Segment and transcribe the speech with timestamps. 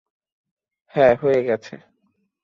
[0.93, 1.75] হ্যাঁ, হয়ে গেছে।